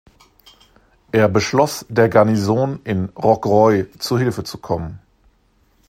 Er 1.11 1.29
beschloss 1.29 1.85
der 1.87 2.09
Garnison 2.09 2.79
in 2.85 3.09
Rocroi 3.09 3.85
zu 3.99 4.17
Hilfe 4.17 4.43
zu 4.43 4.57
kommen. 4.57 4.99